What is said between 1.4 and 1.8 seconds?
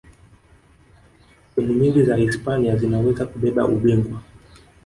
timu